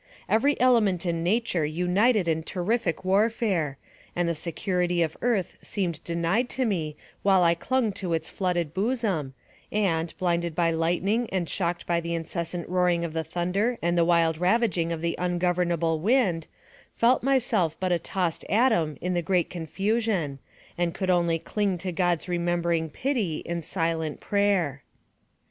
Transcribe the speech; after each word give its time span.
Every 0.27 0.59
element 0.59 1.05
in 1.05 1.21
nature 1.23 1.63
united 1.63 2.27
in 2.27 2.41
terrific 2.41 3.05
warfare, 3.05 3.77
and 4.15 4.27
the 4.27 4.33
security 4.33 5.03
of 5.03 5.15
earth 5.21 5.57
seemed 5.61 6.03
denied 6.03 6.49
to 6.57 6.65
me 6.65 6.97
while 7.21 7.43
I 7.43 7.53
clung 7.53 7.91
to 7.91 8.13
its 8.13 8.27
flooded 8.27 8.73
bosom, 8.73 9.35
and, 9.71 10.11
blinded 10.17 10.55
by 10.55 10.71
lightning 10.71 11.29
and 11.29 11.47
shocked 11.47 11.85
by 11.85 11.99
the 12.01 12.15
incessant 12.15 12.67
roaring 12.67 13.05
of 13.05 13.13
the 13.13 13.23
thunder 13.23 13.77
and 13.79 13.95
the 13.95 14.03
wild 14.03 14.39
ravaging 14.39 14.91
of 14.91 15.01
the 15.01 15.13
ungovernable 15.19 15.99
wind, 15.99 16.47
felt 16.95 17.21
myself 17.21 17.79
but 17.79 17.91
a 17.91 17.99
tossed 17.99 18.43
atom 18.49 18.97
in 19.01 19.13
the 19.13 19.21
great 19.21 19.51
confusion, 19.51 20.39
and 20.79 20.95
could 20.95 21.11
only 21.11 21.37
cling 21.37 21.77
to 21.77 21.91
God's 21.91 22.27
remembering 22.27 22.89
pity 22.89 23.43
in 23.45 23.61
silent 23.61 24.19
prayer. 24.19 24.81